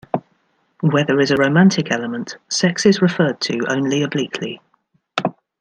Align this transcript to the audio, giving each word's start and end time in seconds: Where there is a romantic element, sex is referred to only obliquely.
Where 0.79 1.05
there 1.05 1.19
is 1.19 1.29
a 1.29 1.37
romantic 1.37 1.91
element, 1.91 2.37
sex 2.49 2.87
is 2.87 3.03
referred 3.03 3.39
to 3.41 3.59
only 3.69 4.01
obliquely. 4.01 4.59